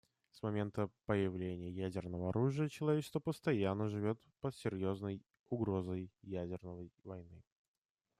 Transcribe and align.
С 0.31 0.41
момента 0.41 0.89
появления 1.05 1.69
ядерного 1.69 2.29
оружия 2.29 2.67
человечество 2.69 3.19
постоянно 3.19 3.87
живет 3.87 4.19
под 4.39 4.55
серьезной 4.57 5.21
угрозой 5.49 6.09
ядерной 6.23 6.91
войны. 7.03 7.43